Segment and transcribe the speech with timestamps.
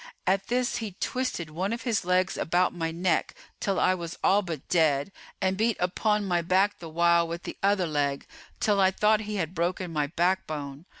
[0.25, 4.41] At this he twisted one of his legs about my neck, till I was all
[4.41, 8.25] but dead, and beat upon my back the while with the other leg,
[8.59, 10.85] till I thought he had broken my backbone.